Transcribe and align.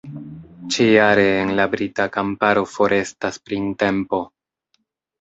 Ĉi-jare 0.75 1.25
en 1.41 1.53
la 1.59 1.69
brita 1.75 2.09
kamparo 2.17 2.65
forestas 2.75 3.41
printempo. 3.47 4.27